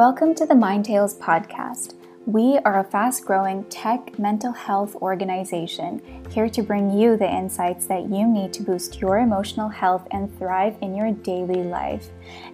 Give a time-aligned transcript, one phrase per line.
[0.00, 1.92] Welcome to the Mind Tales podcast.
[2.24, 6.00] We are a fast growing tech mental health organization
[6.30, 10.34] here to bring you the insights that you need to boost your emotional health and
[10.38, 12.08] thrive in your daily life.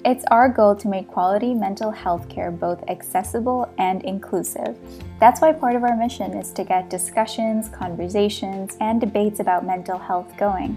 [0.04, 4.76] It's our goal to make quality mental health care both accessible and inclusive.
[5.20, 9.98] That's why part of our mission is to get discussions, conversations, and debates about mental
[9.98, 10.76] health going.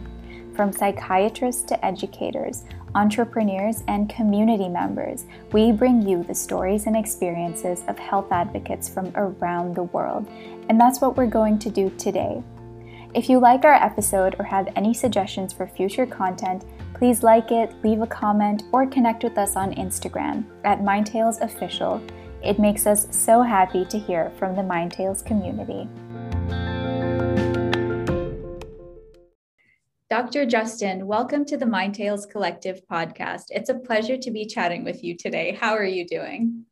[0.53, 2.65] From psychiatrists to educators,
[2.95, 9.11] entrepreneurs, and community members, we bring you the stories and experiences of health advocates from
[9.15, 10.27] around the world.
[10.69, 12.43] And that's what we're going to do today.
[13.13, 17.73] If you like our episode or have any suggestions for future content, please like it,
[17.83, 22.01] leave a comment, or connect with us on Instagram at MindTales Official.
[22.43, 25.89] It makes us so happy to hear from the MindTales community.
[30.09, 30.43] Dr.
[30.47, 33.43] Justin, welcome to the Mind Tales Collective podcast.
[33.49, 35.51] It's a pleasure to be chatting with you today.
[35.59, 36.65] How are you doing?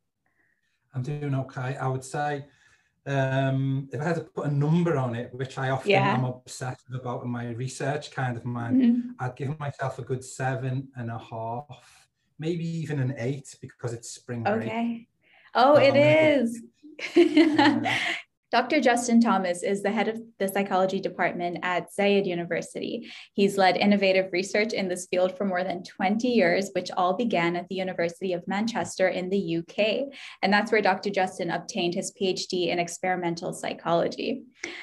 [0.95, 1.77] I'm doing okay.
[1.77, 2.45] I would say
[3.05, 6.15] um, if I had to put a number on it, which I often Yeah.
[6.17, 9.01] am obsessed about in my research kind of mind, Mhm.
[9.19, 14.09] I'd give myself a good seven and a half, maybe even an eight because it's
[14.09, 14.67] spring break.
[14.67, 15.07] Okay.
[15.53, 15.95] Oh, So it I'm
[16.41, 16.63] is.
[18.57, 18.81] Dr.
[18.81, 23.07] Justin Thomas is the head of the psychology department at Zayed University.
[23.33, 27.55] He's led innovative research in this field for more than 20 years, which all began
[27.55, 30.11] at the University of Manchester in the UK.
[30.41, 31.11] And that's where Dr.
[31.11, 34.41] Justin obtained his PhD in experimental psychology.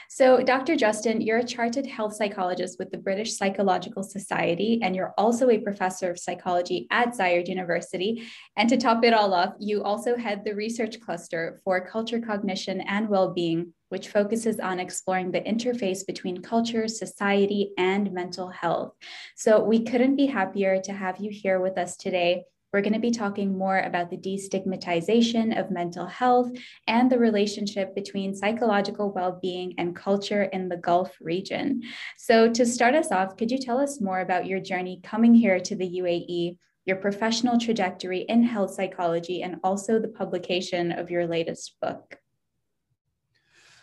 [0.09, 0.77] So, Dr.
[0.77, 5.59] Justin, you're a chartered health psychologist with the British Psychological Society, and you're also a
[5.59, 8.23] professor of psychology at Zayed University.
[8.57, 12.81] And to top it all off, you also head the research cluster for culture, cognition,
[12.83, 13.64] and well being,
[13.95, 18.93] which focuses on exploring the interface between culture, society, and mental health.
[19.37, 22.43] So we couldn't be happier to have you here with us today.
[22.73, 26.51] We're going to be talking more about the destigmatization of mental health
[26.89, 31.83] and the relationship between psychological well being and culture in the Gulf region.
[32.19, 35.61] So, to start us off, could you tell us more about your journey coming here
[35.61, 36.59] to the UAE?
[36.87, 42.19] your professional trajectory in health psychology, and also the publication of your latest book.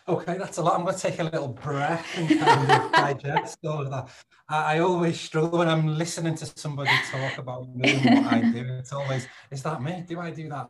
[0.08, 0.74] Okay, that's a lot.
[0.76, 2.92] I'm going to take a little breath and kind of
[3.22, 4.08] digest all of that.
[4.48, 8.42] I, I always struggle when I'm listening to somebody talk about me and what I
[8.42, 8.66] do.
[8.80, 10.04] It's always, is that me?
[10.08, 10.68] Do I do that?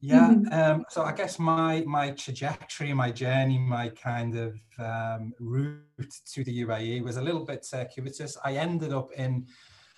[0.00, 0.30] Yeah.
[0.30, 0.52] Mhm.
[0.52, 6.42] Um, so I guess my my trajectory, my journey, my kind of um, route to
[6.42, 8.36] the UAE was a little bit circuitous.
[8.44, 9.46] I ended up in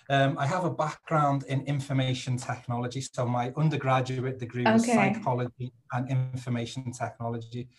[0.09, 3.01] um, I have a background in information technology.
[3.01, 4.93] So my undergraduate degree was Okay.
[5.13, 7.69] psychology and information technology.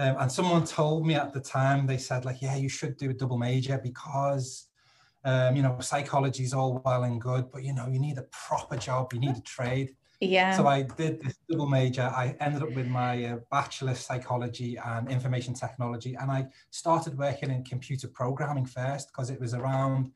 [0.00, 3.10] Um, and someone told me at the time, they said, like, yeah, you should do
[3.10, 4.68] a double major because,
[5.24, 8.26] um, you know, psychology is all well and good, but, you know, you need a
[8.46, 9.94] proper job, you need a trade.
[10.20, 10.56] Yeah.
[10.56, 12.02] So I did this double major.
[12.02, 17.50] I ended up with my uh, bachelor psychology and information technology, and I started working
[17.50, 20.12] in computer programming first because it was around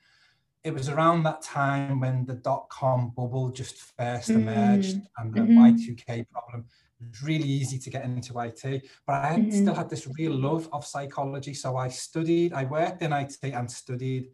[0.63, 5.35] it was around that time when the dot com bubble just first Mm, emerged and
[5.35, 5.59] the mhm.
[5.59, 6.65] Y2K problem.
[7.01, 9.53] It was really easy to get into IT, but I had, Mhm.
[9.53, 11.55] still had this real love of psychology.
[11.55, 14.31] So I studied, I worked in IT and studied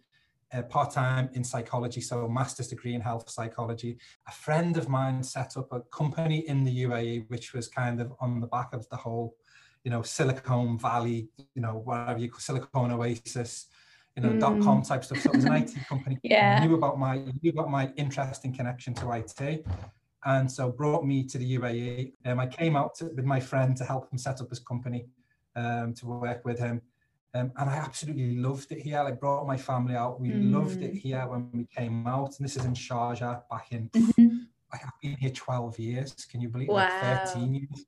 [0.53, 3.97] uh, part time in psychology, so a master's degree in health psychology.
[4.26, 8.12] A friend of mine set up a company in the UAE, which was kind of
[8.21, 9.37] on the back of the whole,
[9.84, 13.69] you know, Silicon Valley, you know, whatever you call Silicon Oasis,
[14.16, 15.21] you know, dot com type stuff.
[15.21, 16.19] So it was an IT company.
[16.25, 16.65] Yeah.
[16.66, 19.65] Knew about my knew about my interest in connection to IT.
[20.25, 22.12] And so brought me to the UAE.
[22.26, 25.06] Um, I came out to, with my friend to help him set up his company,
[25.56, 26.82] um, to work with him.
[27.32, 28.98] Um, and I absolutely loved it here.
[29.00, 30.20] I brought my family out.
[30.20, 30.98] We loved it Mm.
[30.98, 32.38] here when we came out.
[32.38, 34.47] And this is in Sharjah back in, Mhm.
[34.72, 36.12] like, I've been here 12 years.
[36.30, 36.72] Can you believe it?
[36.72, 36.88] Wow.
[37.03, 37.86] Like 13 years.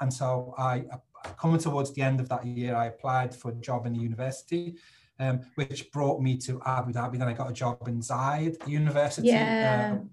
[0.00, 0.98] And so I, uh,
[1.36, 4.76] coming towards the end of that year, I applied for a job in the university,
[5.18, 7.18] um, which brought me to Abu Dhabi.
[7.18, 9.98] Then I got a job in Zayed University, Yeah.
[10.00, 10.04] uh,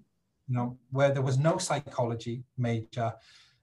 [0.48, 3.12] you know, where there was no psychology major.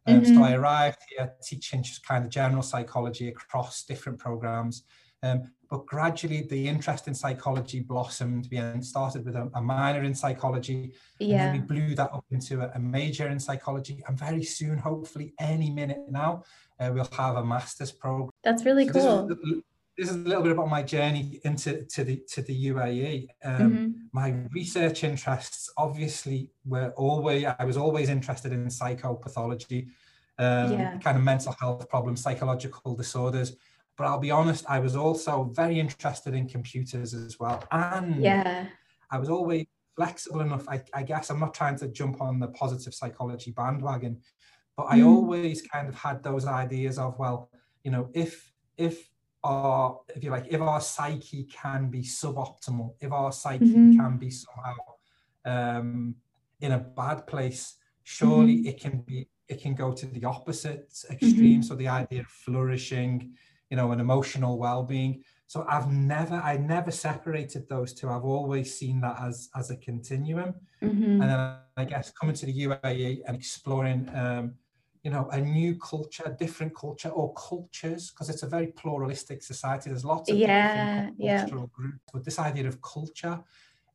[0.08, 4.84] Um, So I arrived here teaching just kind of general psychology across different programs.
[5.22, 8.48] Um, but gradually, the interest in psychology blossomed.
[8.50, 12.62] We started with a, a minor in psychology, and then we blew that up into
[12.62, 14.02] a, a major in psychology.
[14.08, 16.44] And very soon, hopefully, any minute now,
[16.80, 18.32] uh, we'll have a master's program.
[18.44, 19.62] That's really So cool.
[20.00, 23.28] This is a little bit about my journey into to the to the UAE.
[23.44, 23.94] Um, Mhm.
[24.14, 29.90] my research interests obviously were always I was always interested in psychopathology,
[30.38, 30.98] um, Yeah.
[31.00, 33.58] kind of mental health problems, psychological disorders.
[33.98, 37.68] But I'll be honest, I was also very interested in computers as well.
[37.70, 38.70] And Yeah.
[39.12, 39.66] I was always
[39.98, 40.66] flexible enough.
[40.70, 44.22] I, I guess I'm not trying to jump on the positive psychology bandwagon,
[44.78, 45.06] But I mm.
[45.06, 47.52] always kind of had those ideas of, well,
[47.84, 49.09] you know, if if
[49.44, 54.00] our if you like, if our psyche can be suboptimal, if our psyche mm-hmm.
[54.00, 54.76] can be somehow
[55.46, 56.16] um,
[56.62, 58.68] in a bad place, surely mm-hmm.
[58.68, 61.60] it can be it can go to the opposite extreme.
[61.60, 61.62] Mm-hmm.
[61.62, 63.34] So the idea of flourishing,
[63.70, 65.24] you know, an emotional well-being.
[65.48, 68.08] So I've never, I never separated those two.
[68.08, 70.54] I've always seen that as as a continuum.
[70.84, 71.22] Mm-hmm.
[71.22, 74.54] And then I guess coming to the UAE and exploring, um,
[75.04, 79.90] you know, a new culture, different culture or cultures, because it's a very pluralistic society.
[79.90, 81.42] There's lots of yeah, yeah.
[81.42, 83.40] cultural groups, but this idea of culture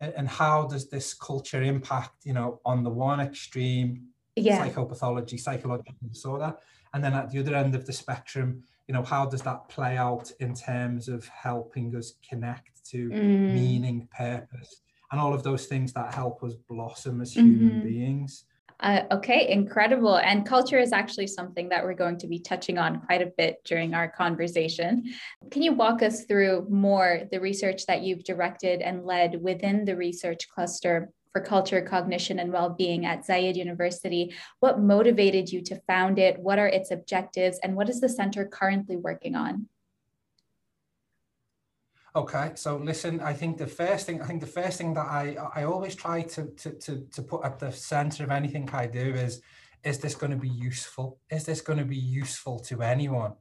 [0.01, 4.07] and how does this culture impact, you know, on the one extreme,
[4.37, 4.67] yeah.
[4.67, 6.55] psychopathology, psychological disorder,
[6.93, 9.97] and then at the other end of the spectrum, you know, how does that play
[9.97, 13.55] out in terms of helping us connect to mm.
[13.55, 17.89] meaning, purpose, and all of those things that help us blossom as human mm-hmm.
[17.89, 18.45] beings.
[18.85, 20.17] Uh, okay, incredible.
[20.17, 23.57] And culture is actually something that we're going to be touching on quite a bit
[23.65, 25.05] during our conversation.
[25.51, 29.97] Can you walk us through more the research that you've directed and led within the
[29.97, 34.33] research cluster for culture, cognition, and well-being at Zayed University.
[34.61, 36.39] What motivated you to found it?
[36.39, 37.59] What are its objectives?
[37.65, 39.67] And what is the center currently working on?
[42.17, 45.37] Okay, so listen, I think the first thing I think the first thing that I
[45.55, 49.15] I always try to to to, to put at the center of anything I do
[49.15, 49.43] is
[49.83, 51.19] is this going to be useful?
[51.31, 53.35] Is this going to be useful to anyone?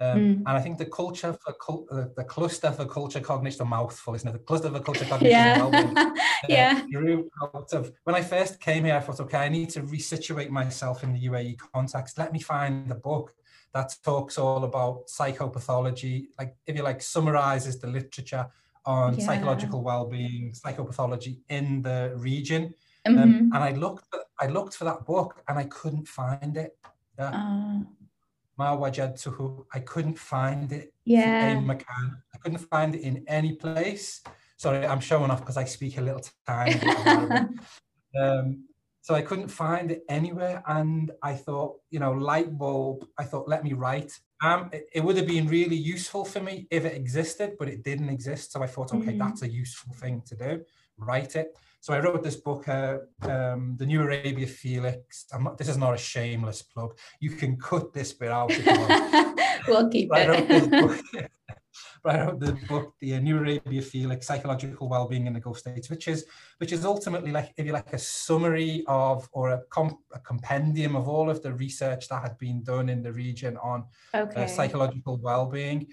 [0.00, 0.34] Um, mm.
[0.38, 4.14] And I think the culture for cult, uh, the cluster for culture cognition, a mouthful,
[4.14, 4.32] isn't it?
[4.32, 5.30] The cluster for culture cognition.
[5.30, 5.62] yeah.
[5.94, 6.10] uh,
[6.48, 6.84] yeah.
[6.90, 10.50] Grew out of when I first came here, I thought, okay, I need to resituate
[10.50, 12.18] myself in the UAE context.
[12.18, 13.34] Let me find the book
[13.74, 18.46] that talks all about psychopathology, like if you like, summarizes the literature
[18.86, 19.26] on yeah.
[19.26, 22.72] psychological well-being, psychopathology in the region.
[23.06, 23.22] Um, mm-hmm.
[23.22, 24.06] Um, and I looked,
[24.40, 26.76] I looked for that book, and I couldn't find it.
[27.18, 27.30] Yeah.
[27.30, 27.84] Uh
[28.56, 29.64] Ma wajadtuhu.
[29.72, 30.92] I couldn't find it.
[31.04, 31.58] Yeah.
[31.60, 32.22] Makan.
[32.34, 34.22] I couldn't find it in any place.
[34.56, 36.80] Sorry, I'm showing off because I speak a little tiny
[38.20, 38.64] um,
[39.04, 40.62] so I couldn't find it anywhere.
[40.66, 44.18] And I thought, you know, light bulb, I thought, let me write.
[44.42, 47.84] Um, it, it would have been really useful for me if it existed, but it
[47.84, 48.52] didn't exist.
[48.52, 49.18] So I thought, okay, mm-hmm.
[49.18, 50.64] that's a useful thing to do.
[50.96, 51.54] Write it.
[51.80, 55.26] So I wrote this book, uh, um, The New Arabia Felix.
[55.38, 56.96] Not, this is not a shameless plug.
[57.20, 58.48] You can cut this bit out.
[59.68, 61.00] we'll keep it.
[62.06, 66.08] I wrote the book, The New Arabia Felix Psychological Wellbeing in the Gulf States, which
[66.08, 66.26] is
[66.58, 70.96] which is ultimately like, if you like, a summary of or a, comp, a compendium
[70.96, 74.44] of all of the research that had been done in the region on uh, okay.
[74.44, 75.86] uh, psychological well-being.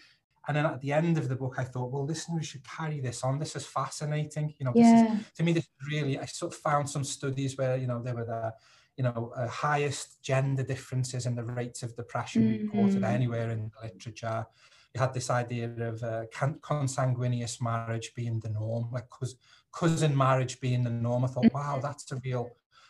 [0.48, 3.00] And then at the end of the book, I thought, well, listen, we should carry
[3.00, 3.38] this on.
[3.38, 4.56] This is fascinating.
[4.58, 5.14] You know, yeah.
[5.14, 8.16] is, to me, this really, I sort of found some studies where, you know, there
[8.16, 8.54] were the,
[8.98, 12.64] you know, uh, highest gender differences in the rates of depression mm-hmm.
[12.66, 14.46] reported anywhere in the literature.
[14.94, 16.24] You had this idea of uh,
[16.62, 19.36] consanguineous marriage being the norm, like cous-
[19.74, 21.24] cousin marriage being the norm.
[21.24, 21.58] I thought, mm-hmm.
[21.58, 22.50] wow, that's a real,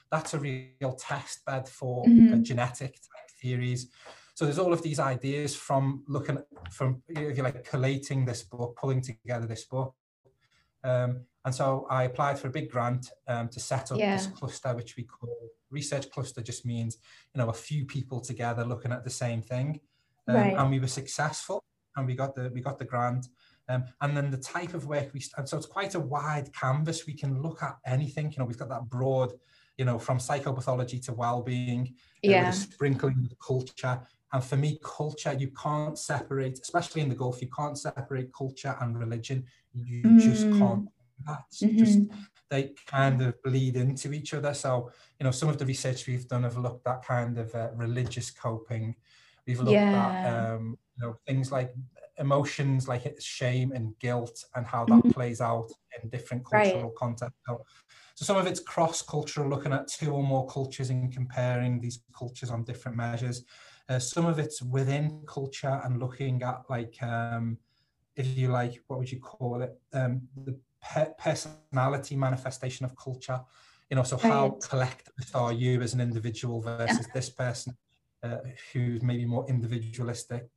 [0.10, 2.34] that's a real test bed for mm-hmm.
[2.34, 2.98] uh, genetic
[3.40, 3.90] theories.
[4.34, 8.44] So there's all of these ideas from looking at, from if you like collating this
[8.44, 9.94] book, pulling together this book.
[10.84, 14.16] Um, and so I applied for a big grant um, to set up yeah.
[14.16, 15.36] this cluster, which we call
[15.70, 16.42] research cluster.
[16.42, 16.98] Just means
[17.34, 19.80] you know a few people together looking at the same thing,
[20.28, 20.56] um, right.
[20.58, 21.64] and we were successful,
[21.96, 23.28] and we got the we got the grant.
[23.70, 27.06] Um, and then the type of work we and so it's quite a wide canvas.
[27.06, 28.32] We can look at anything.
[28.32, 29.34] You know, we've got that broad,
[29.78, 34.02] you know, from psychopathology to well-being, yeah, uh, sprinkling of culture,
[34.34, 38.76] and for me, culture, you can't separate, especially in the Gulf, you can't separate culture
[38.80, 39.46] and religion.
[39.74, 40.20] You mm.
[40.20, 40.88] just can't.
[41.26, 41.78] That's mm-hmm.
[41.78, 42.00] just,
[42.50, 44.54] they kind of bleed into each other.
[44.54, 47.70] So, you know, some of the research we've done have looked at kind of uh,
[47.76, 48.96] religious coping.
[49.48, 50.08] We've looked yeah.
[50.08, 51.74] at, um, you know, things like
[52.18, 55.10] emotions like shame and guilt and how that mm-hmm.
[55.10, 55.70] plays out
[56.02, 56.96] in different cultural right.
[56.96, 57.40] contexts.
[57.48, 57.66] So,
[58.16, 62.52] so some of it's cross-cultural, looking at two or more cultures and comparing these cultures
[62.52, 63.44] on different measures.
[63.90, 67.58] Uh, some of it's within culture and looking at like, um,
[68.16, 69.74] if you like, what would you call it?
[69.94, 73.42] Um, the pe- personality manifestation of culture.
[73.90, 74.32] You know, so right.
[74.32, 77.14] how collectivist are you as an individual versus yeah.
[77.14, 77.76] this person
[78.24, 78.38] uh,
[78.72, 80.48] who's maybe more individualistic?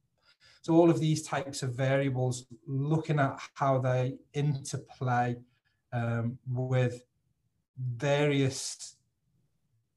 [0.62, 5.36] So all of these types of variables, looking at how they interplay
[5.92, 7.04] um, with
[7.78, 8.96] various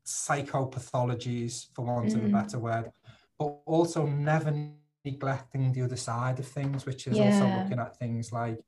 [0.05, 2.15] psychopathologies, for want mm.
[2.15, 2.31] of a mm.
[2.33, 2.91] better word,
[3.39, 4.53] but also never
[5.05, 7.25] neglecting the other side of things, which is yeah.
[7.25, 8.59] also looking at things like,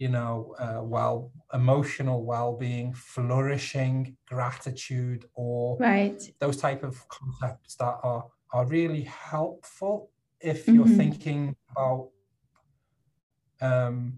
[0.00, 6.20] you know, uh, well, emotional well-being, flourishing, gratitude, or right.
[6.40, 10.96] those type of concepts that are are really helpful if you're mm-hmm.
[10.96, 12.08] thinking about
[13.60, 14.14] um,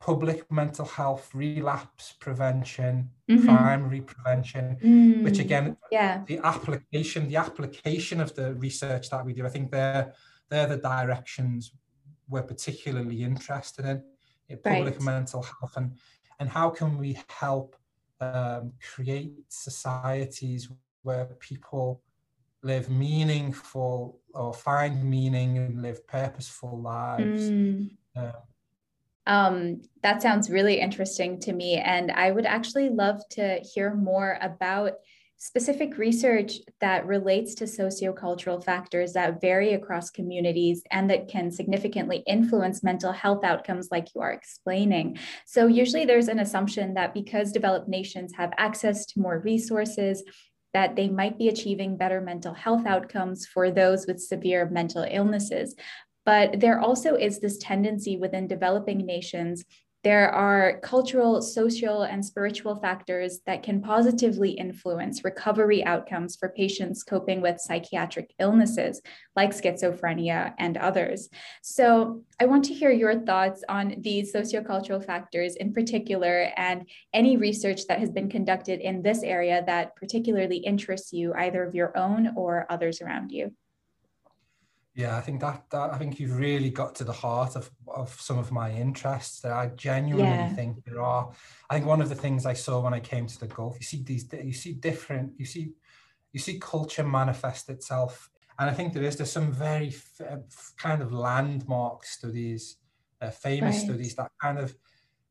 [0.00, 3.46] public mental health, relapse prevention, mm-hmm.
[3.46, 9.32] primary prevention, mm, which again, yeah, the application, the application of the research that we
[9.32, 10.14] do, I think they're
[10.48, 11.72] they're the directions
[12.28, 14.02] we're particularly interested in, in
[14.56, 15.02] public right.
[15.02, 15.92] mental health and
[16.38, 17.76] and how can we help
[18.20, 20.70] um, create societies
[21.02, 22.02] where people
[22.62, 27.50] live meaningful or find meaning and live purposeful lives.
[27.50, 27.90] Mm.
[28.16, 28.32] Um,
[29.26, 31.76] um, that sounds really interesting to me.
[31.76, 34.94] And I would actually love to hear more about
[35.42, 42.22] specific research that relates to sociocultural factors that vary across communities and that can significantly
[42.26, 45.18] influence mental health outcomes, like you are explaining.
[45.46, 50.22] So, usually there's an assumption that because developed nations have access to more resources,
[50.74, 55.74] that they might be achieving better mental health outcomes for those with severe mental illnesses.
[56.26, 59.64] But there also is this tendency within developing nations.
[60.02, 67.02] There are cultural, social, and spiritual factors that can positively influence recovery outcomes for patients
[67.02, 69.02] coping with psychiatric illnesses
[69.36, 71.28] like schizophrenia and others.
[71.60, 77.36] So, I want to hear your thoughts on these sociocultural factors in particular and any
[77.36, 81.94] research that has been conducted in this area that particularly interests you, either of your
[81.98, 83.52] own or others around you.
[85.00, 88.10] Yeah, I think that, that I think you've really got to the heart of, of
[88.20, 89.40] some of my interests.
[89.40, 90.54] That I genuinely yeah.
[90.54, 91.32] think there are.
[91.70, 93.84] I think one of the things I saw when I came to the Gulf, you
[93.84, 95.72] see these, you see different, you see,
[96.32, 101.00] you see culture manifest itself, and I think there is there's some very f- kind
[101.00, 102.76] of landmark studies,
[103.22, 103.84] uh, famous right.
[103.86, 104.76] studies that kind of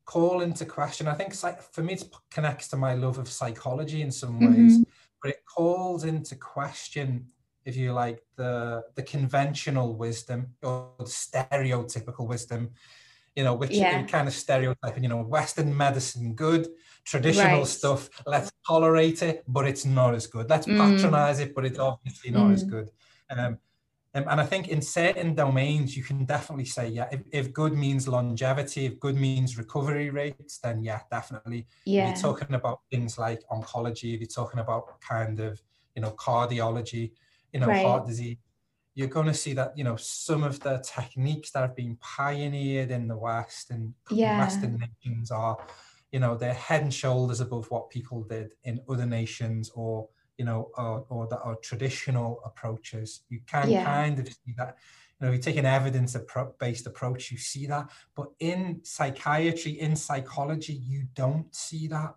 [0.04, 1.06] call into question.
[1.06, 4.82] I think for me, it connects to my love of psychology in some ways, mm-hmm.
[5.22, 7.26] but it calls into question
[7.70, 12.62] if you like, the the conventional wisdom or the stereotypical wisdom,
[13.36, 14.02] you know, which yeah.
[14.14, 16.64] kind of stereotyping, you know, Western medicine good,
[17.04, 17.66] traditional right.
[17.66, 20.46] stuff, let's tolerate it, but it's not as good.
[20.50, 20.76] Let's mm.
[20.76, 22.54] patronize it, but it's obviously not mm.
[22.54, 22.88] as good.
[23.30, 23.58] Um,
[24.12, 27.74] um, and I think in certain domains, you can definitely say, yeah, if, if good
[27.74, 31.68] means longevity, if good means recovery rates, then yeah, definitely.
[31.84, 32.02] Yeah.
[32.02, 35.62] If you're talking about things like oncology, if you're talking about kind of,
[35.94, 37.12] you know, cardiology,
[37.52, 37.84] you know, right.
[37.84, 38.36] heart disease,
[38.94, 42.90] you're going to see that, you know, some of the techniques that have been pioneered
[42.90, 44.38] in the West and yeah.
[44.38, 45.56] Western nations are,
[46.12, 50.44] you know, they're head and shoulders above what people did in other nations or, you
[50.44, 53.22] know, or, or that are traditional approaches.
[53.28, 53.84] You can yeah.
[53.84, 54.76] kind of see that
[55.20, 57.90] you know, you take an evidence-based approach, you see that.
[58.16, 62.14] But in psychiatry, in psychology, you don't see that.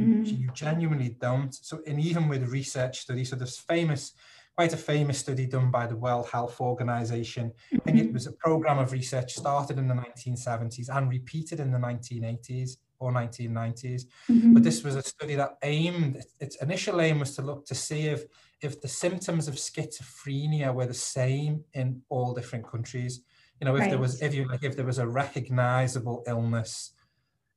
[0.00, 0.26] Mm.
[0.26, 1.54] You, you genuinely don't.
[1.54, 4.14] So, and even with research studies, so there's famous
[4.58, 7.52] quite a famous study done by the World Health Organization.
[7.72, 8.14] I think it mm-hmm.
[8.14, 13.12] was a program of research started in the 1970s and repeated in the 1980s or
[13.12, 14.06] 1990s.
[14.28, 14.54] Mm-hmm.
[14.54, 18.08] But this was a study that aimed, its initial aim was to look to see
[18.08, 18.24] if,
[18.60, 23.20] if the symptoms of schizophrenia were the same in all different countries.
[23.60, 23.90] You know, if right.
[23.90, 26.94] there was, if you like, if there was a recognizable illness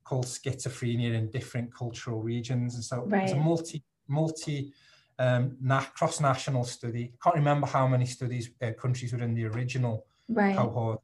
[0.04, 2.76] called schizophrenia in different cultural regions.
[2.76, 3.24] And so right.
[3.24, 4.72] it's a multi, multi
[5.22, 7.04] um, na- cross-national study.
[7.14, 10.56] I Can't remember how many studies uh, countries were in the original right.
[10.56, 11.00] cohort,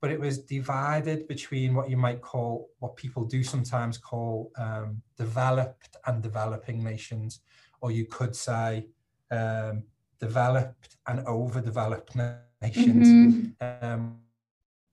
[0.00, 5.02] but it was divided between what you might call, what people do sometimes call um,
[5.16, 7.40] developed and developing nations,
[7.80, 8.86] or you could say
[9.30, 9.84] um,
[10.18, 12.16] developed and overdeveloped
[12.60, 13.06] nations.
[13.06, 13.84] Mm-hmm.
[13.84, 14.18] Um,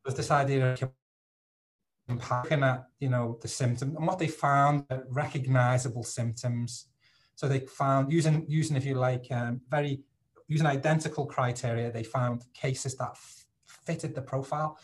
[0.05, 0.91] was this idea of
[2.07, 6.86] looking at you know the symptom and what they found recognizable symptoms
[7.38, 10.01] so they found using using if you like um, very
[10.48, 13.46] using identical criteria, they found cases that f-
[13.86, 14.79] fitted the profile.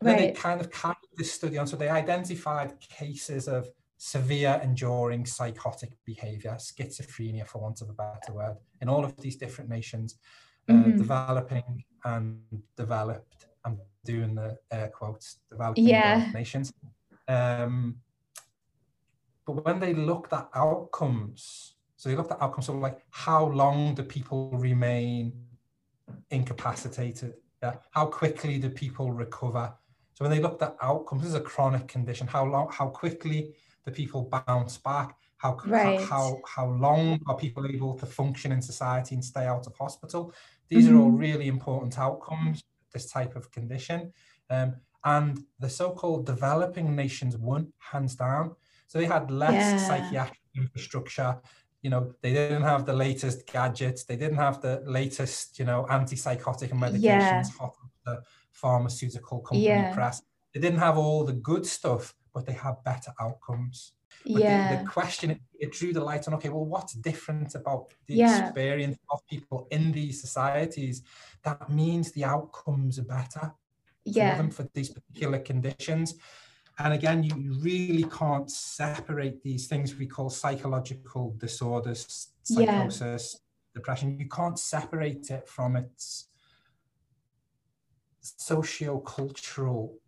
[0.00, 0.16] And right.
[0.16, 1.66] Then they kind of carried this study on.
[1.66, 8.32] So they identified cases of severe enduring psychotic behavior, schizophrenia, for want of a better
[8.32, 10.16] word, in all of these different nations,
[10.70, 10.96] uh, mm-hmm.
[10.96, 12.40] developing and
[12.74, 13.48] developed.
[13.66, 16.30] I'm doing the air quotes, developing yeah.
[16.32, 16.72] nations.
[17.26, 17.96] Um,
[19.44, 23.44] but when they looked at outcomes, so they looked at outcomes, sort of like how
[23.44, 25.32] long do people remain
[26.30, 27.34] incapacitated?
[27.60, 29.74] Yeah, how quickly do people recover?
[30.14, 32.28] So when they looked at outcomes, this is a chronic condition.
[32.28, 32.68] How long?
[32.70, 33.52] How quickly
[33.84, 35.16] do people bounce back?
[35.38, 36.00] How right.
[36.00, 40.32] how how long are people able to function in society and stay out of hospital?
[40.68, 40.96] These mm-hmm.
[40.96, 41.16] are all mm-hmm.
[41.16, 42.62] really important outcomes.
[42.92, 44.12] This type of condition.
[44.50, 48.54] Um, and the so-called developing nations won hands down.
[48.86, 49.76] So they had less yeah.
[49.78, 51.40] psychiatric infrastructure.
[51.82, 54.04] You know, they didn't have the latest gadgets.
[54.04, 57.44] They didn't have the latest, you know, antipsychotic medications yeah.
[57.58, 59.94] hot the pharmaceutical company yeah.
[59.94, 60.22] press.
[60.52, 63.92] They didn't have all the good stuff, but they had better outcomes.
[64.24, 64.76] But yeah.
[64.76, 68.14] the, the, question, it, it, drew the light on, okay, well, what's different about the
[68.14, 68.46] yeah.
[68.46, 71.02] experience of people in these societies?
[71.44, 73.52] That means the outcomes are better
[74.04, 74.32] yeah.
[74.32, 76.14] for them for these particular conditions.
[76.78, 83.74] And again, you really can't separate these things we call psychological disorders, psychosis, yeah.
[83.74, 84.18] depression.
[84.18, 86.28] You can't separate it from its
[88.20, 89.98] socio-cultural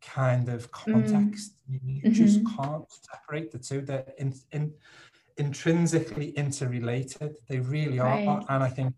[0.00, 1.52] kind of context.
[1.70, 1.80] Mm.
[1.84, 2.12] You, mm-hmm.
[2.12, 3.80] just can't separate the two.
[3.82, 4.72] They're in, in,
[5.36, 7.36] intrinsically interrelated.
[7.48, 8.26] They really right.
[8.26, 8.44] are.
[8.48, 8.94] And I think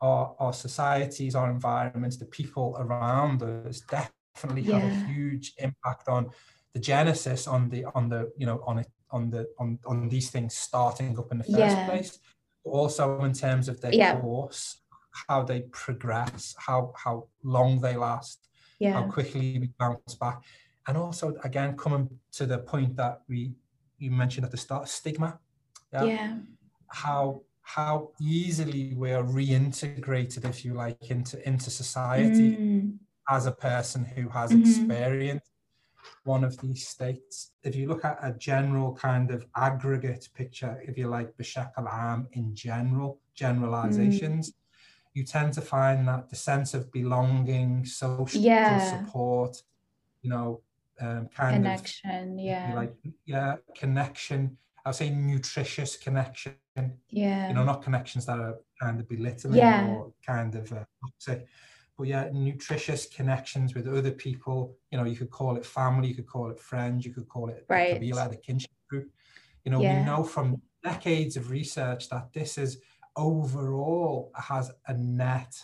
[0.00, 4.78] our, our societies, our environments, the people around us definitely yeah.
[4.78, 6.30] have a huge impact on
[6.74, 10.30] the genesis on the on the you know on it on the on on these
[10.30, 11.88] things starting up in the first yeah.
[11.88, 12.18] place
[12.64, 14.18] also in terms of their yeah.
[14.18, 14.78] course
[15.28, 18.48] how they progress how how long they last
[18.78, 18.92] yeah.
[18.92, 20.42] how quickly we bounce back
[20.88, 23.52] and also again coming to the point that we
[23.98, 25.38] you mentioned at the start stigma
[25.92, 26.36] yeah, yeah.
[26.88, 32.96] how how easily we are reintegrated if you like into into society mm.
[33.28, 34.62] as a person who has mm-hmm.
[34.62, 35.51] experienced
[36.24, 37.52] one of these states.
[37.62, 42.26] If you look at a general kind of aggregate picture, if you like, Bashar al
[42.32, 44.54] in general, generalizations, mm.
[45.14, 49.04] you tend to find that the sense of belonging, social yeah.
[49.04, 49.62] support,
[50.22, 50.60] you know,
[51.00, 52.94] um, kind connection, of yeah, like
[53.26, 54.56] yeah, connection.
[54.84, 56.54] I would say nutritious connection.
[57.08, 59.88] Yeah, you know, not connections that are kind of belittling yeah.
[59.88, 61.46] or kind of uh, toxic
[62.02, 64.76] but yeah, nutritious connections with other people.
[64.90, 67.48] You know, you could call it family, you could call it friends, you could call
[67.48, 68.00] it right.
[68.00, 69.08] the Kabila, the kinship group.
[69.64, 70.00] You know, yeah.
[70.00, 72.80] we know from decades of research that this is
[73.14, 75.54] overall has a net,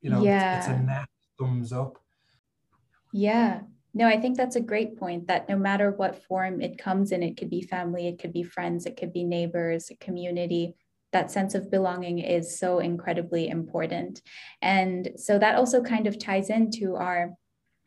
[0.00, 0.58] you know, yeah.
[0.58, 1.06] it's, it's a net
[1.38, 2.02] thumbs up.
[3.12, 3.60] Yeah.
[3.94, 7.22] No, I think that's a great point that no matter what form it comes in,
[7.22, 10.74] it could be family, it could be friends, it could be neighbors, a community
[11.14, 14.20] that sense of belonging is so incredibly important.
[14.60, 17.30] And so that also kind of ties into our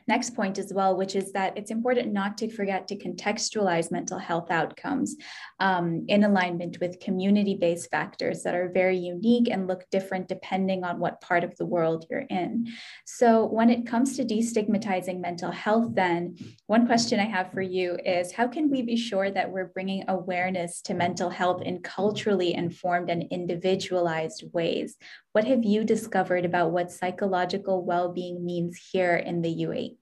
[0.08, 4.17] next point as well, which is that it's important not to forget to contextualize mental
[4.17, 5.15] health outcomes
[5.60, 10.84] um, in alignment with community based factors that are very unique and look different depending
[10.84, 12.67] on what part of the world you're in.
[13.06, 17.98] So, when it comes to destigmatizing mental health, then one question I have for you
[18.06, 22.54] is how can we be sure that we're bringing awareness to mental health in culturally
[22.54, 24.96] informed and individualized ways?
[25.34, 29.97] What have you discovered about what psychological well being means here in the UAE?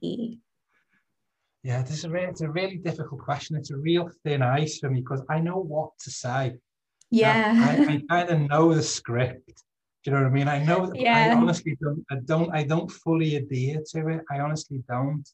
[1.64, 3.56] Yeah, this is a really, it's a really difficult question.
[3.56, 6.58] It's a real thin ice for me because I know what to say.
[7.10, 9.64] Yeah, I, I kind of know the script.
[10.04, 10.48] Do you know what I mean?
[10.48, 10.92] I know.
[10.94, 11.32] Yeah.
[11.32, 12.06] I honestly don't.
[12.12, 12.54] I don't.
[12.54, 14.22] I don't fully adhere to it.
[14.30, 15.28] I honestly don't.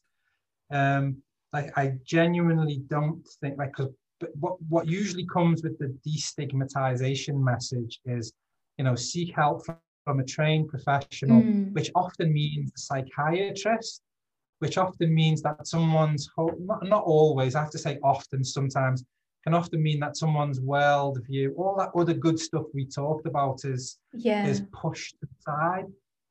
[0.70, 1.18] Um,
[1.52, 3.92] like I genuinely don't think like because
[4.40, 8.32] what what usually comes with the destigmatization message is,
[8.78, 9.66] you know, seek help
[10.04, 11.72] from a trained professional, mm.
[11.72, 14.00] which often means a psychiatrist,
[14.62, 19.04] which often means that someone's, not, not always, I have to say often, sometimes,
[19.42, 23.64] can often mean that someone's world view, all that other good stuff we talked about
[23.64, 24.46] is, yeah.
[24.46, 25.86] is pushed aside.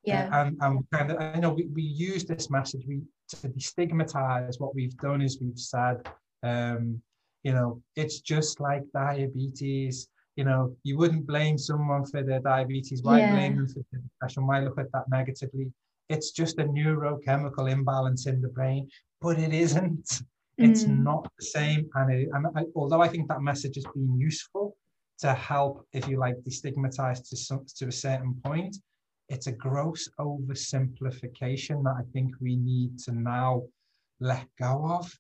[0.06, 0.30] Yeah.
[0.32, 4.62] And, and kind of, I know we, we use this message we, to destigmatize.
[4.62, 5.98] What we've done is we've said,
[6.42, 7.02] um,
[7.44, 13.04] you know, it's just like diabetes you know, you wouldn't blame someone for their diabetes.
[13.04, 13.34] Why yeah.
[13.34, 14.48] blame them for depression?
[14.48, 15.72] Why look at that negatively?
[16.12, 18.90] It's just a neurochemical imbalance in the brain,
[19.22, 20.22] but it isn't.
[20.58, 21.00] It's mm.
[21.00, 21.90] not the same.
[21.96, 24.76] And, it, and I, although I think that message has been useful
[25.20, 28.76] to help, if you like, destigmatize to some, to a certain point,
[29.30, 33.64] it's a gross oversimplification that I think we need to now
[34.20, 35.12] let go of.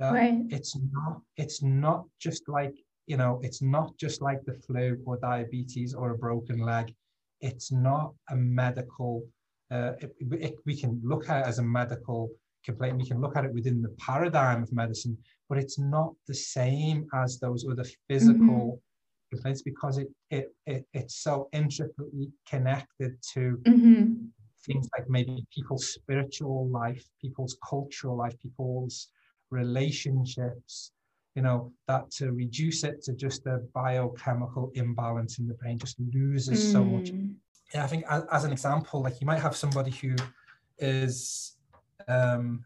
[0.00, 0.42] right.
[0.50, 1.22] It's not.
[1.36, 2.74] It's not just like
[3.06, 6.94] you know, it's not just like the flu or diabetes or a broken leg.
[7.40, 9.22] It's not a medical,
[9.74, 12.30] uh, it, it, we can look at it as a medical
[12.64, 12.98] complaint.
[12.98, 17.06] We can look at it within the paradigm of medicine, but it's not the same
[17.14, 19.36] as those other physical mm-hmm.
[19.36, 24.12] complaints because it, it, it, it's so intricately connected to mm-hmm.
[24.64, 29.08] things like maybe people's spiritual life, people's cultural life, people's
[29.50, 30.92] relationships,
[31.34, 35.96] you know, that to reduce it to just a biochemical imbalance in the brain just
[36.14, 36.72] loses mm.
[36.72, 37.10] so much.
[37.74, 40.14] Yeah, I think as, as, an example, like you might have somebody who
[40.78, 41.56] is,
[42.06, 42.64] um,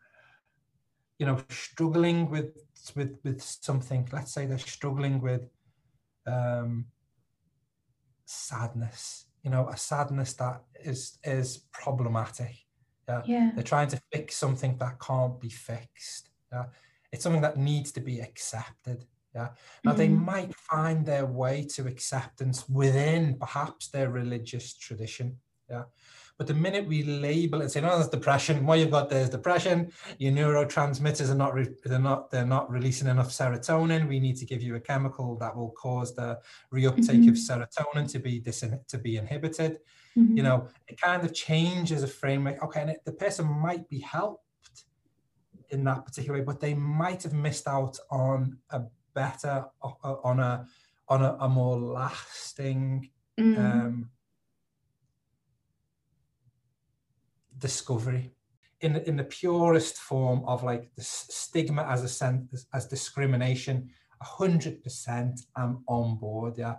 [1.18, 2.58] you know, struggling with
[2.94, 4.06] with with something.
[4.12, 5.48] Let's say they're struggling with
[6.26, 6.86] um,
[8.26, 9.24] sadness.
[9.42, 12.54] You know, a sadness that is is problematic.
[13.08, 13.22] Yeah?
[13.24, 13.50] yeah.
[13.54, 16.28] They're trying to fix something that can't be fixed.
[16.52, 16.66] Yeah.
[17.12, 19.06] It's something that needs to be accepted.
[19.34, 19.48] Yeah.
[19.84, 19.98] Now mm-hmm.
[19.98, 25.36] they might find their way to acceptance within perhaps their religious tradition.
[25.70, 25.84] Yeah.
[26.38, 28.64] But the minute we label it, say, no, that's depression.
[28.64, 29.90] What you've got there is depression.
[30.18, 34.08] Your neurotransmitters are not re- they're not they're not releasing enough serotonin.
[34.08, 36.38] We need to give you a chemical that will cause the
[36.72, 37.30] reuptake mm-hmm.
[37.30, 39.78] of serotonin to be dis- to be inhibited.
[40.16, 40.36] Mm-hmm.
[40.36, 42.62] You know, it kind of changes a framework.
[42.62, 44.44] Okay, and it, the person might be helped
[45.70, 48.82] in that particular way, but they might have missed out on a
[49.22, 49.54] better
[50.30, 50.66] on a
[51.08, 53.58] on a, a more lasting mm.
[53.58, 54.10] um,
[57.56, 58.24] discovery
[58.80, 63.76] in in the purest form of like the stigma as a sense as discrimination.
[64.20, 66.54] hundred percent, I'm on board.
[66.58, 66.76] Yeah,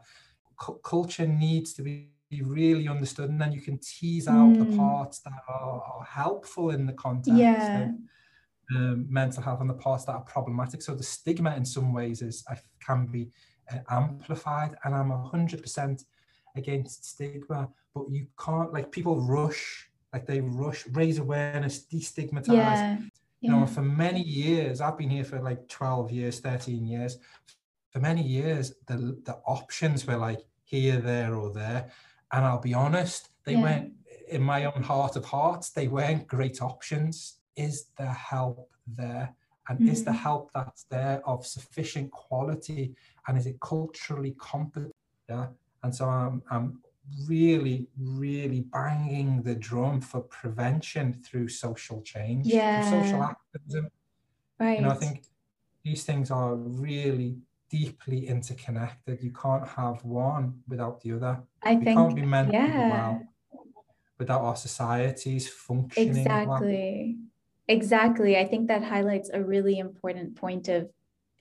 [0.63, 2.09] C- culture needs to be
[2.57, 4.59] really understood, and then you can tease out mm.
[4.59, 7.39] the parts that are, are, helpful in the context.
[7.39, 7.91] Yeah.
[8.75, 10.81] Um, mental health and the parts that are problematic.
[10.81, 12.45] So the stigma in some ways is
[12.85, 13.29] can be
[13.71, 16.03] uh, amplified, and I'm hundred percent
[16.55, 17.69] against stigma.
[17.93, 22.47] But you can't like people rush, like they rush, raise awareness, destigmatize.
[22.49, 22.97] Yeah.
[23.41, 27.19] You know, for many years, I've been here for like 12 years, 13 years.
[27.89, 31.89] For many years, the the options were like here, there, or there.
[32.31, 33.61] And I'll be honest, they yeah.
[33.61, 33.93] weren't
[34.27, 39.35] in my own heart of hearts, they weren't great options is the help there?
[39.67, 39.89] And mm-hmm.
[39.89, 40.19] is the mm-hmm.
[40.19, 42.95] help that's there of sufficient quality?
[43.27, 44.95] And is it culturally competent?
[45.29, 45.47] Yeah.
[45.83, 46.81] And so I'm, I'm
[47.27, 52.81] really, really banging the drum for prevention through social change, yeah.
[52.81, 53.89] through social activism.
[54.59, 54.79] Right.
[54.79, 55.23] You know, I think
[55.83, 57.37] these things are really
[57.69, 59.21] deeply interconnected.
[59.21, 61.43] You can't have one without the other.
[61.63, 62.89] I we think, can't be mentally yeah.
[62.89, 63.21] well
[64.17, 66.17] without our societies functioning.
[66.17, 67.15] Exactly.
[67.17, 67.28] Well.
[67.69, 68.35] Exactly.
[68.35, 70.89] I think that highlights a really important point of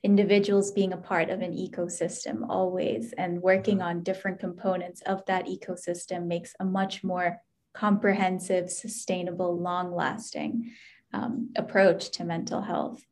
[0.05, 5.47] individuals being a part of an ecosystem always and working on different components of that
[5.47, 7.39] ecosystem makes a much more
[7.73, 10.71] comprehensive, sustainable, long lasting
[11.15, 13.03] um, approach to mental health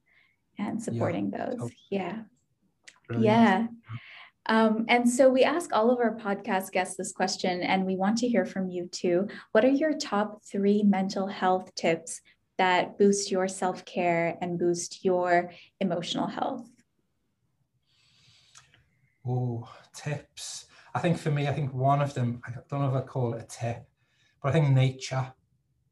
[0.58, 1.46] and supporting yeah.
[1.46, 1.70] those.
[1.90, 2.18] Yeah.
[3.08, 3.24] Brilliant.
[3.24, 3.66] Yeah.
[4.48, 8.18] Um, and so we ask all of our podcast guests this question, and we want
[8.18, 9.26] to hear from you too.
[9.52, 12.20] What are your top three mental health tips
[12.58, 16.68] that boost your self care and boost your emotional health?
[19.26, 20.66] Oh, tips.
[20.94, 23.34] I think for me, I think one of them, I don't know if I call
[23.34, 23.84] it a tip,
[24.42, 25.32] but I think nature,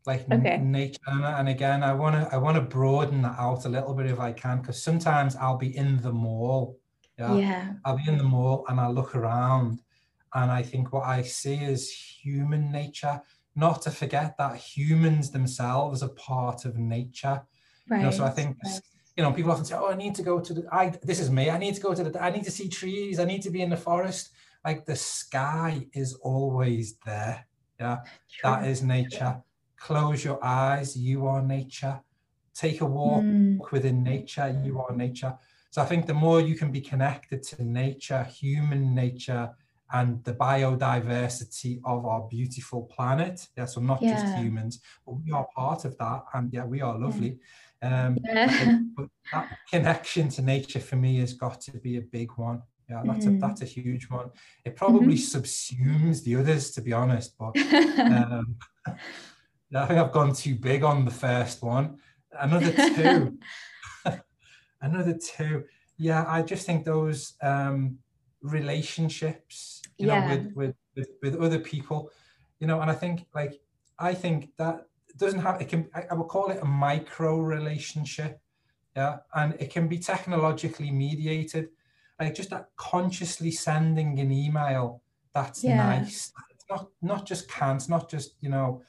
[0.06, 0.52] like okay.
[0.52, 0.98] n- nature.
[1.06, 4.06] And, and again, I want to I want to broaden that out a little bit
[4.06, 6.78] if I can, because sometimes I'll be in the mall.
[7.18, 7.36] Yeah?
[7.36, 7.72] yeah.
[7.84, 9.80] I'll be in the mall and I look around
[10.34, 13.20] and I think what I see is human nature
[13.54, 17.42] not to forget that humans themselves are part of nature.
[17.88, 17.98] Right.
[17.98, 18.80] You know, so I think right.
[19.16, 21.30] you know people often say, "Oh, I need to go to the." I this is
[21.30, 21.50] me.
[21.50, 22.22] I need to go to the.
[22.22, 23.20] I need to see trees.
[23.20, 24.30] I need to be in the forest.
[24.64, 27.46] Like the sky is always there.
[27.78, 27.98] Yeah,
[28.30, 28.50] True.
[28.50, 29.42] that is nature.
[29.76, 30.96] Close your eyes.
[30.96, 32.00] You are nature.
[32.54, 33.58] Take a walk mm.
[33.72, 34.48] within nature.
[34.64, 35.34] You are nature.
[35.70, 39.50] So I think the more you can be connected to nature, human nature,
[39.92, 43.46] and the biodiversity of our beautiful planet.
[43.56, 44.14] Yeah, so not yeah.
[44.14, 47.38] just humans, but we are part of that, and yeah, we are lovely.
[47.82, 48.78] Um, yeah.
[48.96, 52.62] but, that connection to nature for me has got to be a big one.
[52.88, 53.42] Yeah, that's mm-hmm.
[53.42, 54.30] a that's a huge one.
[54.64, 55.38] It probably mm-hmm.
[55.38, 57.34] subsumes the others, to be honest.
[57.38, 57.56] But
[57.98, 58.56] um,
[59.74, 61.98] I think I've gone too big on the first one.
[62.32, 63.38] Another two,
[64.82, 65.64] another two.
[65.96, 67.98] Yeah, I just think those um,
[68.44, 70.20] relationships you yeah.
[70.20, 72.10] know with, with with with other people
[72.60, 73.60] you know and i think like
[73.98, 78.40] i think that doesn't have it can i, I would call it a micro relationship
[78.94, 81.68] yeah and it can be technologically mediated
[82.20, 85.02] like just that consciously sending an email
[85.32, 85.76] that's yeah.
[85.76, 88.82] nice it's not not just can't not just you know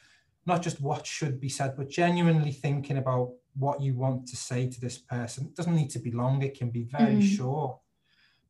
[0.46, 4.68] not just what should be said but genuinely thinking about what you want to say
[4.68, 7.24] to this person it doesn't need to be long it can be very mm.
[7.24, 7.80] short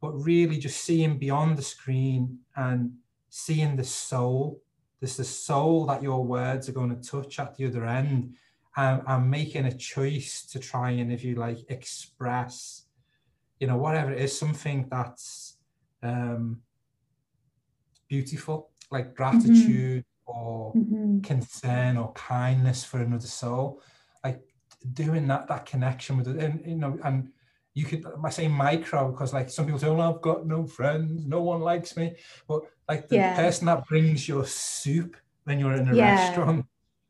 [0.01, 2.91] but really just seeing beyond the screen and
[3.29, 4.62] seeing the soul.
[4.99, 8.36] There's the soul that your words are going to touch at the other end
[8.77, 12.84] and, and making a choice to try and, if you like, express,
[13.60, 15.58] you know, whatever it is, something that's
[16.03, 16.62] um,
[18.08, 19.15] beautiful, like mm-hmm.
[19.15, 20.31] gratitude mm-hmm.
[20.31, 21.19] or mm-hmm.
[21.21, 23.81] concern or kindness for another soul.
[24.23, 24.41] Like
[24.93, 27.29] doing that that connection with it, and you know, and
[27.75, 31.27] you could I say micro because like some people say, "Oh, I've got no friends,
[31.27, 32.15] no one likes me,"
[32.47, 33.35] but like the yeah.
[33.35, 36.27] person that brings your soup when you're in a yeah.
[36.27, 36.65] restaurant.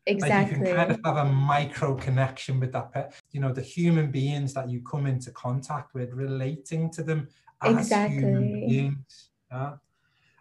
[0.07, 0.29] Exactly.
[0.29, 3.15] Like you can kind of have a micro connection with that pet.
[3.31, 7.27] You know, the human beings that you come into contact with, relating to them
[7.61, 8.17] as exactly.
[8.17, 9.29] human beings.
[9.51, 9.73] Yeah.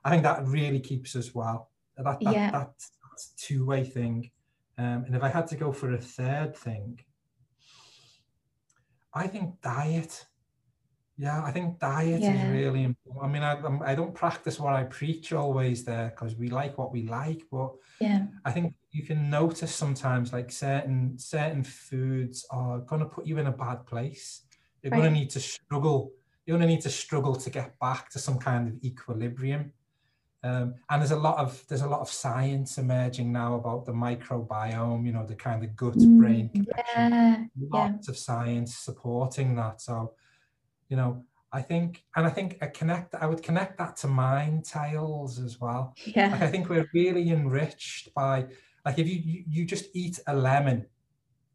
[0.04, 1.70] I think that really keeps us well.
[1.96, 2.50] That, that, yeah.
[2.50, 4.30] that, that's a two-way thing.
[4.76, 7.00] Um, and if I had to go for a third thing,
[9.14, 10.26] I think diet.
[11.16, 12.32] Yeah, I think diet yeah.
[12.32, 13.24] is really important.
[13.24, 16.76] I mean, I, um, I don't practice what I preach always there because we like
[16.76, 22.44] what we like, but yeah, I think you can notice sometimes like certain certain foods
[22.50, 24.42] are going to put you in a bad place.
[24.82, 25.02] You're right.
[25.02, 26.10] going to need to struggle.
[26.44, 29.72] You're going to need to struggle to get back to some kind of equilibrium.
[30.44, 33.92] Um, and there's a lot of there's a lot of science emerging now about the
[33.92, 37.12] microbiome, you know, the kind of gut brain mm, connection.
[37.12, 38.12] Yeah, Lots yeah.
[38.12, 39.80] of science supporting that.
[39.80, 40.12] So,
[40.90, 44.66] you know, I think, and I think I connect, I would connect that to mind
[44.66, 45.94] tales as well.
[46.04, 46.32] Yeah.
[46.32, 48.46] Like I think we're really enriched by,
[48.84, 50.84] like, if you you, you just eat a lemon,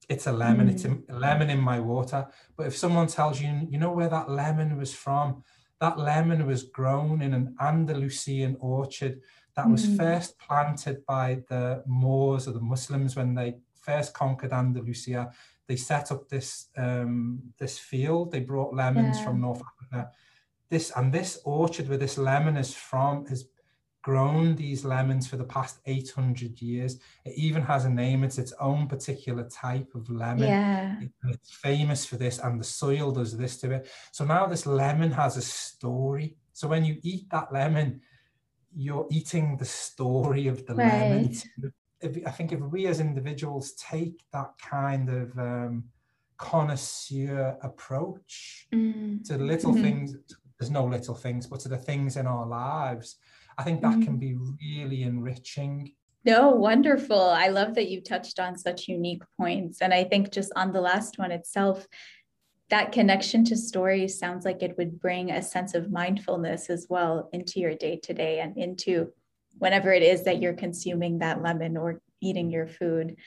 [0.08, 0.67] it's a lemon.
[0.67, 0.71] Mm.
[0.71, 2.28] It's a, a lemon in my water.
[2.58, 5.43] But if someone tells you, you know where that lemon was from,
[5.80, 9.22] that lemon was grown in an Andalusian orchard
[9.56, 9.98] that was mm.
[9.98, 15.32] first planted by the Moors or the Muslims when they first conquered Andalusia.
[15.68, 18.32] They set up this um, this field.
[18.32, 19.24] They brought lemons yeah.
[19.26, 20.12] from North Africa.
[20.70, 23.50] This and this orchard where this lemon is from is
[24.02, 27.00] grown these lemons for the past 800 years.
[27.26, 28.24] It even has a name.
[28.24, 30.48] It's its own particular type of lemon.
[30.48, 31.00] Yeah.
[31.28, 33.90] It's famous for this, and the soil does this to it.
[34.12, 36.38] So now this lemon has a story.
[36.54, 38.02] So when you eat that lemon,
[38.76, 40.88] you're eating the story of the right.
[40.88, 41.38] lemon.
[42.02, 45.84] If, I think if we as individuals take that kind of um,
[46.38, 49.22] connoisseur approach mm.
[49.26, 49.84] to little mm-hmm.
[49.84, 50.16] things,
[50.58, 53.18] there's no little things, but to the things in our lives,
[53.60, 54.04] I think that mm-hmm.
[54.04, 55.91] can be really enriching.
[56.24, 57.22] No, wonderful.
[57.22, 59.82] I love that you touched on such unique points.
[59.82, 61.86] And I think just on the last one itself,
[62.69, 67.30] that connection to stories sounds like it would bring a sense of mindfulness as well
[67.34, 69.12] into your day to day and into
[69.58, 73.17] whenever it is that you're consuming that lemon or eating your food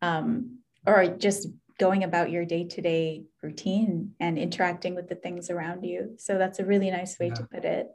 [0.00, 5.50] um, or just going about your day to day routine and interacting with the things
[5.50, 6.14] around you.
[6.16, 7.34] So that's a really nice way yeah.
[7.34, 7.88] to put it.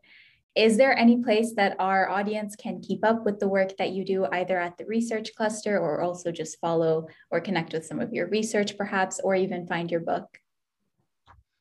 [0.57, 4.03] Is there any place that our audience can keep up with the work that you
[4.03, 8.11] do, either at the research cluster or also just follow or connect with some of
[8.11, 10.25] your research, perhaps, or even find your book?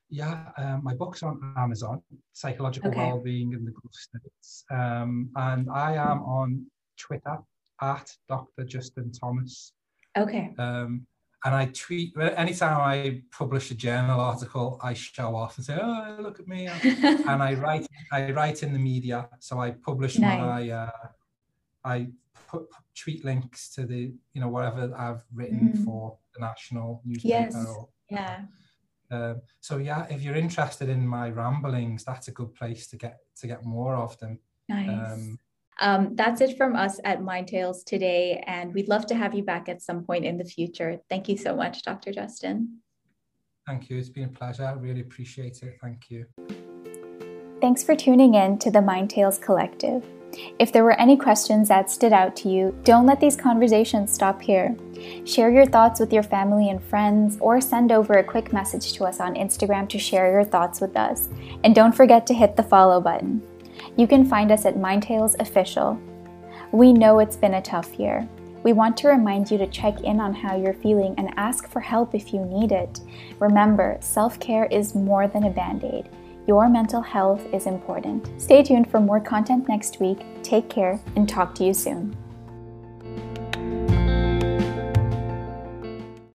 [0.09, 2.01] Yeah, um, my book's on Amazon,
[2.33, 3.01] Psychological okay.
[3.01, 4.65] Wellbeing in the Gulf States.
[4.71, 6.65] Um, and I am on
[6.99, 7.37] Twitter
[7.83, 8.65] at Dr.
[8.65, 9.73] Justin Thomas.
[10.17, 10.55] Okay.
[10.59, 11.07] Um,
[11.47, 16.17] and I tweet anytime I publish a journal article, I show off and say, "Oh,
[16.19, 19.29] look at me!" and I write, I write in the media.
[19.39, 20.41] So I publish nice.
[20.41, 20.91] my, uh,
[21.85, 22.09] I
[22.49, 22.67] put
[23.01, 25.85] tweet links to the, you know, whatever I've written mm.
[25.85, 27.29] for the national newspaper.
[27.29, 27.55] Yes.
[27.55, 28.41] Or, yeah.
[29.13, 33.19] Um, so yeah, if you're interested in my ramblings, that's a good place to get
[33.37, 34.41] to get more of them.
[34.69, 35.13] Nice.
[35.13, 35.39] Um,
[35.81, 39.43] um, that's it from us at Mind Tales today, and we'd love to have you
[39.43, 40.99] back at some point in the future.
[41.11, 42.13] Thank you so much, Dr.
[42.13, 42.79] Justin.
[43.67, 43.99] Thank you.
[43.99, 44.65] It's been a pleasure.
[44.65, 45.77] I really appreciate it.
[45.83, 46.27] Thank you.
[47.61, 50.05] Thanks for tuning in to the Mind Tales Collective.
[50.59, 54.41] If there were any questions that stood out to you, don't let these conversations stop
[54.41, 54.77] here.
[55.25, 59.05] Share your thoughts with your family and friends, or send over a quick message to
[59.05, 61.29] us on Instagram to share your thoughts with us.
[61.65, 63.43] And don't forget to hit the follow button.
[63.97, 65.99] You can find us at Mindtales Official.
[66.71, 68.29] We know it's been a tough year.
[68.63, 71.81] We want to remind you to check in on how you're feeling and ask for
[71.81, 73.01] help if you need it.
[73.39, 76.11] Remember, self care is more than a band aid.
[76.47, 78.29] Your mental health is important.
[78.41, 80.19] Stay tuned for more content next week.
[80.43, 82.15] Take care and talk to you soon.